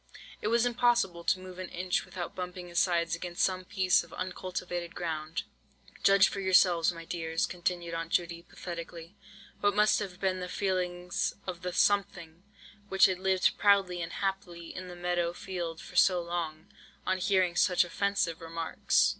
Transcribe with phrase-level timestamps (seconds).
[0.41, 4.11] It was impossible to move an inch without bumping his sides against some piece of
[4.13, 5.43] uncultivated ground.
[6.01, 9.15] "Judge for yourselves, my dears," continued Aunt Judy, pathetically,
[9.59, 12.41] "what must have been the feelings of the 'something'
[12.89, 16.65] which had lived proudly and happily in the meadow field for so long,
[17.05, 19.09] on hearing such offensive remarks.